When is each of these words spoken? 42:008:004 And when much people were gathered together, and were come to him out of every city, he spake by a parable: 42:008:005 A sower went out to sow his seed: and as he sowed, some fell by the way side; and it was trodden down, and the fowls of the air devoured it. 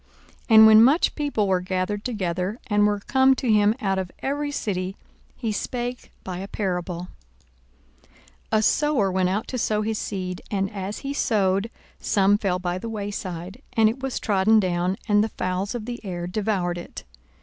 42:008:004 0.49 0.55
And 0.55 0.65
when 0.65 0.83
much 0.83 1.13
people 1.13 1.47
were 1.47 1.61
gathered 1.61 2.03
together, 2.03 2.57
and 2.65 2.87
were 2.87 3.01
come 3.01 3.35
to 3.35 3.53
him 3.53 3.75
out 3.79 3.99
of 3.99 4.11
every 4.23 4.49
city, 4.49 4.95
he 5.37 5.51
spake 5.51 6.11
by 6.23 6.39
a 6.39 6.47
parable: 6.47 7.09
42:008:005 8.05 8.09
A 8.53 8.61
sower 8.63 9.11
went 9.11 9.29
out 9.29 9.47
to 9.49 9.59
sow 9.59 9.83
his 9.83 9.99
seed: 9.99 10.41
and 10.49 10.71
as 10.73 10.97
he 11.05 11.13
sowed, 11.13 11.69
some 11.99 12.39
fell 12.39 12.57
by 12.57 12.79
the 12.79 12.89
way 12.89 13.11
side; 13.11 13.61
and 13.73 13.89
it 13.89 13.99
was 14.01 14.19
trodden 14.19 14.59
down, 14.59 14.97
and 15.07 15.23
the 15.23 15.29
fowls 15.29 15.75
of 15.75 15.85
the 15.85 16.03
air 16.03 16.25
devoured 16.25 16.79
it. 16.79 17.03